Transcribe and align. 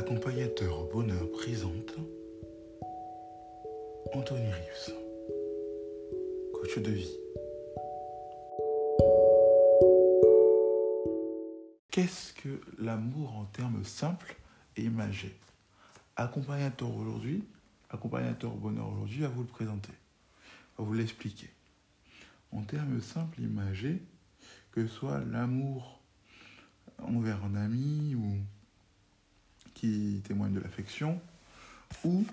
Accompagnateur 0.00 0.80
au 0.80 0.84
bonheur 0.90 1.30
présente 1.30 1.94
Anthony 4.14 4.46
Rives, 4.50 4.94
coach 6.54 6.78
de 6.78 6.90
vie. 6.90 7.16
Qu'est-ce 11.90 12.32
que 12.32 12.62
l'amour 12.78 13.36
en 13.36 13.44
termes 13.44 13.84
simples 13.84 14.34
et 14.74 14.84
imagés? 14.84 15.38
Accompagnateur 16.16 16.96
aujourd'hui, 16.96 17.44
accompagnateur 17.90 18.54
au 18.54 18.58
bonheur 18.58 18.88
aujourd'hui, 18.90 19.20
va 19.20 19.28
vous 19.28 19.42
le 19.42 19.48
présenter, 19.48 19.92
va 20.78 20.84
vous 20.84 20.94
l'expliquer. 20.94 21.50
En 22.52 22.62
termes 22.62 23.02
simples 23.02 23.38
et 23.38 23.44
imagés, 23.44 24.00
que 24.72 24.86
soit 24.86 25.20
l'amour 25.30 26.00
envers 27.02 27.44
un 27.44 27.54
ami 27.54 28.14
ou 28.14 28.38
qui 29.80 30.20
témoigne 30.28 30.52
de 30.52 30.60
l'affection, 30.60 31.18
ou 32.04 32.26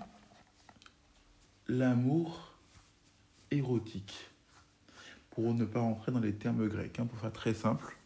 l'amour 1.66 2.52
érotique. 3.50 4.28
Pour 5.30 5.54
ne 5.54 5.64
pas 5.64 5.80
rentrer 5.80 6.12
dans 6.12 6.20
les 6.20 6.34
termes 6.34 6.68
grecs, 6.68 6.98
hein, 6.98 7.06
pour 7.06 7.18
faire 7.18 7.32
très 7.32 7.54
simple, 7.54 7.96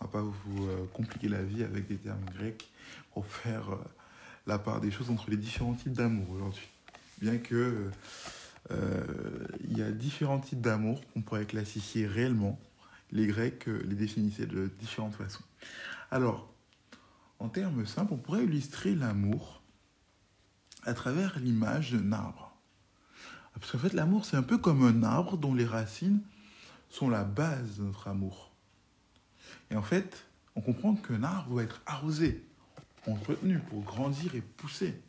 on 0.00 0.06
va 0.06 0.10
pas 0.10 0.22
vous 0.22 0.66
euh, 0.66 0.84
compliquer 0.92 1.28
la 1.28 1.42
vie 1.42 1.62
avec 1.62 1.86
des 1.86 1.96
termes 1.96 2.24
grecs 2.36 2.68
pour 3.12 3.24
faire 3.26 3.70
euh, 3.70 3.76
la 4.48 4.58
part 4.58 4.80
des 4.80 4.90
choses 4.90 5.10
entre 5.10 5.30
les 5.30 5.36
différents 5.36 5.74
types 5.74 5.92
d'amour 5.92 6.28
aujourd'hui. 6.30 6.68
Bien 7.20 7.38
que 7.38 7.90
euh, 8.72 9.04
il 9.62 9.78
y 9.78 9.82
a 9.82 9.92
différents 9.92 10.40
types 10.40 10.60
d'amour 10.60 11.00
qu'on 11.12 11.22
pourrait 11.22 11.46
classifier 11.46 12.06
réellement. 12.06 12.58
Les 13.12 13.26
Grecs 13.26 13.66
les 13.66 13.94
définissaient 13.94 14.46
de 14.46 14.70
différentes 14.80 15.14
façons. 15.14 15.44
Alors, 16.10 16.48
en 17.38 17.48
termes 17.48 17.86
simples, 17.86 18.14
on 18.14 18.16
pourrait 18.16 18.44
illustrer 18.44 18.94
l'amour 18.94 19.62
à 20.84 20.94
travers 20.94 21.38
l'image 21.38 21.92
d'un 21.92 22.12
arbre. 22.12 22.56
Parce 23.54 23.72
qu'en 23.72 23.78
fait, 23.78 23.92
l'amour, 23.92 24.24
c'est 24.24 24.36
un 24.36 24.42
peu 24.42 24.58
comme 24.58 24.84
un 24.84 25.02
arbre 25.02 25.36
dont 25.36 25.54
les 25.54 25.64
racines 25.64 26.20
sont 26.88 27.08
la 27.08 27.24
base 27.24 27.78
de 27.78 27.84
notre 27.84 28.08
amour. 28.08 28.52
Et 29.70 29.76
en 29.76 29.82
fait, 29.82 30.26
on 30.54 30.60
comprend 30.60 30.94
qu'un 30.94 31.22
arbre 31.22 31.50
doit 31.50 31.62
être 31.62 31.82
arrosé, 31.86 32.46
entretenu 33.06 33.58
pour 33.58 33.82
grandir 33.82 34.34
et 34.34 34.40
pousser. 34.40 35.00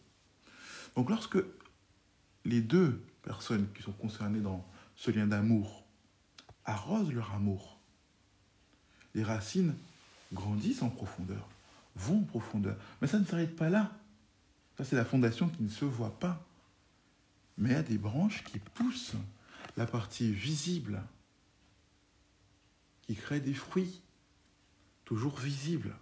Donc 0.96 1.10
lorsque 1.10 1.38
les 2.46 2.62
deux 2.62 3.04
personnes 3.22 3.68
qui 3.74 3.84
sont 3.84 3.92
concernées 3.92 4.42
dans 4.42 4.66
ce 4.96 5.12
lien 5.12 5.28
d'amour 5.28 5.86
arrosent 6.66 7.14
leur 7.14 7.34
amour, 7.34 7.80
les 9.16 9.24
racines 9.24 9.76
grandissent 10.34 10.82
en 10.82 10.90
profondeur 10.90 11.48
vont 12.00 12.22
en 12.22 12.24
profondeur. 12.24 12.78
Mais 13.02 13.08
ça 13.08 13.20
ne 13.20 13.26
s'arrête 13.26 13.56
pas 13.56 13.70
là. 13.70 13.92
Ça, 14.78 14.84
c'est 14.84 14.96
la 14.96 15.06
fondation 15.06 15.50
qui 15.50 15.64
ne 15.64 15.70
se 15.70 15.86
voit 15.86 16.18
pas. 16.20 16.46
Mais 17.58 17.70
il 17.70 17.74
y 17.74 17.76
a 17.76 17.84
des 17.84 17.98
branches 17.98 18.44
qui 18.46 18.60
poussent 18.60 19.16
la 19.76 19.86
partie 19.86 20.32
visible, 20.32 21.04
qui 23.02 23.16
crée 23.16 23.42
des 23.42 23.54
fruits, 23.54 24.02
toujours 25.04 25.38
visibles. 25.38 25.96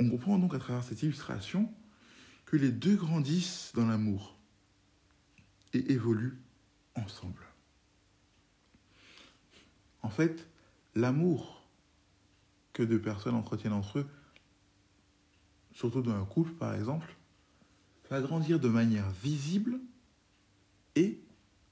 On 0.00 0.08
comprend 0.10 0.38
donc 0.38 0.54
à 0.54 0.58
travers 0.58 0.82
cette 0.82 1.02
illustration 1.02 1.72
que 2.46 2.56
les 2.56 2.72
deux 2.72 2.96
grandissent 2.96 3.70
dans 3.74 3.86
l'amour 3.86 4.36
et 5.72 5.92
évoluent 5.92 6.40
ensemble. 6.96 7.44
En 10.02 10.10
fait, 10.10 10.48
l'amour 10.94 11.59
que 12.72 12.82
deux 12.82 13.00
personnes 13.00 13.34
entretiennent 13.34 13.72
entre 13.72 14.00
eux, 14.00 14.08
surtout 15.72 16.02
dans 16.02 16.14
un 16.14 16.24
couple 16.24 16.52
par 16.52 16.74
exemple, 16.74 17.16
va 18.10 18.20
grandir 18.20 18.58
de 18.58 18.68
manière 18.68 19.08
visible 19.10 19.78
et 20.96 21.20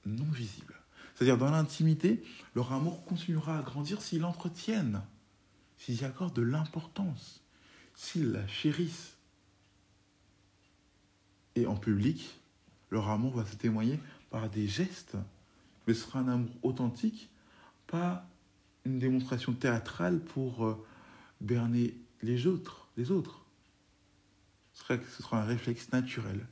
non 0.05 0.25
visible. 0.25 0.75
C'est-à-dire 1.13 1.37
dans 1.37 1.51
l'intimité, 1.51 2.23
leur 2.55 2.71
amour 2.71 3.03
continuera 3.03 3.59
à 3.59 3.61
grandir 3.61 4.01
s'ils 4.01 4.21
l'entretiennent, 4.21 5.01
s'ils 5.77 6.01
y 6.01 6.05
accordent 6.05 6.35
de 6.35 6.41
l'importance, 6.41 7.43
s'ils 7.93 8.31
la 8.31 8.47
chérissent. 8.47 9.17
Et 11.55 11.65
en 11.65 11.75
public, 11.75 12.39
leur 12.89 13.09
amour 13.09 13.35
va 13.35 13.45
se 13.45 13.55
témoigner 13.57 13.99
par 14.29 14.49
des 14.49 14.67
gestes, 14.67 15.17
mais 15.85 15.93
ce 15.93 16.05
sera 16.05 16.19
un 16.19 16.29
amour 16.29 16.55
authentique, 16.63 17.29
pas 17.87 18.25
démonstration 18.97 19.53
théâtrale 19.53 20.19
pour 20.19 20.65
euh, 20.65 20.85
berner 21.41 21.93
les 22.21 22.47
autres, 22.47 22.87
les 22.97 23.11
autres. 23.11 23.45
Ce 24.73 24.83
sera, 24.83 24.95
ce 25.15 25.23
sera 25.23 25.41
un 25.41 25.45
réflexe 25.45 25.91
naturel 25.91 26.47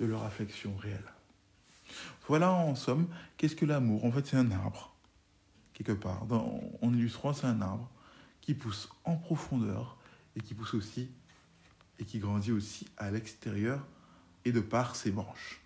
de 0.00 0.06
leur 0.06 0.24
affection 0.24 0.76
réelle. 0.76 1.12
Voilà 2.26 2.52
en 2.52 2.74
somme, 2.74 3.08
qu'est-ce 3.36 3.56
que 3.56 3.64
l'amour? 3.64 4.04
En 4.04 4.12
fait, 4.12 4.26
c'est 4.26 4.36
un 4.36 4.50
arbre, 4.50 4.94
quelque 5.72 5.92
part. 5.92 6.26
Dans, 6.26 6.60
en 6.82 6.92
illustrant, 6.92 7.32
c'est 7.32 7.46
un 7.46 7.60
arbre 7.60 7.88
qui 8.40 8.54
pousse 8.54 8.88
en 9.04 9.16
profondeur 9.16 9.96
et 10.36 10.40
qui 10.40 10.54
pousse 10.54 10.74
aussi 10.74 11.08
et 11.98 12.04
qui 12.04 12.18
grandit 12.18 12.52
aussi 12.52 12.86
à 12.96 13.10
l'extérieur 13.10 13.86
et 14.44 14.52
de 14.52 14.60
par 14.60 14.96
ses 14.96 15.10
branches. 15.10 15.60